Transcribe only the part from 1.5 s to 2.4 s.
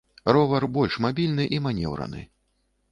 і манеўраны.